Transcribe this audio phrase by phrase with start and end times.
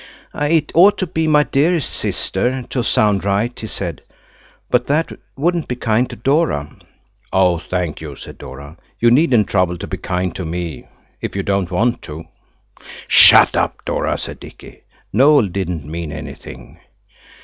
[0.33, 4.01] "It ought to be 'my dearest sister' to sound right," he said,
[4.71, 6.75] "but that wouldn't be kind to Dora."
[7.69, 8.77] "Thank you," said Dora.
[8.99, 10.87] "You needn't trouble to be kind to me,
[11.21, 12.23] if you don't want to."
[13.07, 14.81] "Shut up, Dora!" said Dicky,
[15.13, 16.79] "Noël didn't mean anything."